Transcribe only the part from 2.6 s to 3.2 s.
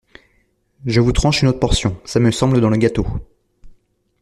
le gâteau.